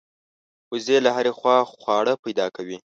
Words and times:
وزې 0.71 0.97
له 1.05 1.09
هرې 1.15 1.31
خوا 1.37 1.57
خواړه 1.81 2.13
پیدا 2.23 2.45
کوي 2.55 2.77